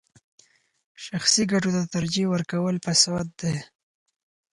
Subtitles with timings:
[1.05, 3.55] شخصي ګټو ته ترجیح ورکول فساد دی.